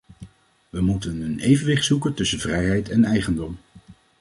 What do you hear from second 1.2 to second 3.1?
een evenwicht zoeken tussen vrijheid en